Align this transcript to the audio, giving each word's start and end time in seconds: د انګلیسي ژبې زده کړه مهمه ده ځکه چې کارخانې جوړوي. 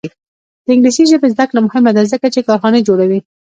د 0.65 0.67
انګلیسي 0.75 1.03
ژبې 1.11 1.27
زده 1.33 1.45
کړه 1.49 1.59
مهمه 1.67 1.91
ده 1.95 2.01
ځکه 2.13 2.27
چې 2.33 2.45
کارخانې 2.47 2.85
جوړوي. 2.87 3.19